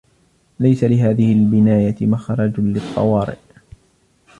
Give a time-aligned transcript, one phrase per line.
[0.59, 3.37] ليس لهذه البناية مخرج للطوارئ.